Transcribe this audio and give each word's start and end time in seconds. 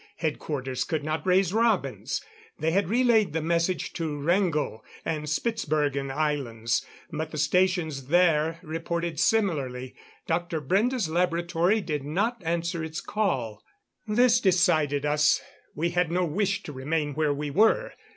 Headquarters 0.17 0.83
could 0.83 1.03
not 1.03 1.27
raise 1.27 1.53
Robins. 1.53 2.21
They 2.57 2.71
had 2.71 2.89
relayed 2.89 3.33
the 3.33 3.39
message 3.43 3.93
to 3.93 4.17
Wrangel 4.19 4.83
and 5.05 5.29
Spitzbergen 5.29 6.09
Islands 6.09 6.83
but 7.11 7.29
the 7.29 7.37
stations 7.37 8.07
there 8.07 8.57
reported 8.63 9.19
similarly. 9.19 9.93
Dr. 10.25 10.59
Brende's 10.59 11.07
laboratory 11.07 11.81
did 11.81 12.03
not 12.03 12.41
answer 12.43 12.83
its 12.83 12.99
call. 12.99 13.63
This 14.07 14.39
decided 14.39 15.05
us. 15.05 15.39
We 15.75 15.91
had 15.91 16.11
no 16.11 16.25
wish 16.25 16.63
to 16.63 16.73
remain 16.73 17.13
where 17.13 17.31
we 17.31 17.51
were. 17.51 17.93